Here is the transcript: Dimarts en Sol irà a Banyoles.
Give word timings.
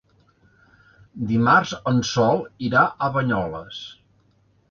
Dimarts 1.31 1.73
en 1.91 2.01
Sol 2.13 2.41
irà 2.69 2.85
a 3.09 3.13
Banyoles. 3.19 3.83